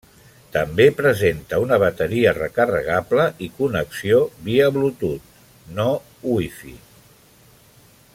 [0.53, 5.29] També presenta una bateria recarregable i connexió via Bluetooth,
[5.81, 5.89] no
[6.33, 6.75] Wi-Fi.